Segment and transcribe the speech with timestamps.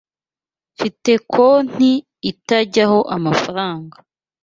[0.73, 1.91] Mfite konti
[2.31, 3.95] itajyaho amafaranga